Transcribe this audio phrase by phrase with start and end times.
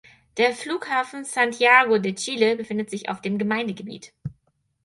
[0.37, 4.11] Der Flughafen Santiago de Chile befindet sich auf dem Gemeindegebiet.